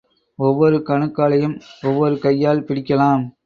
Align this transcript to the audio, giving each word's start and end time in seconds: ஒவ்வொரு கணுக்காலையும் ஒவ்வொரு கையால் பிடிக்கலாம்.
ஒவ்வொரு 0.35 0.77
கணுக்காலையும் 0.77 1.61
ஒவ்வொரு 1.81 2.19
கையால் 2.19 2.61
பிடிக்கலாம். 2.61 3.33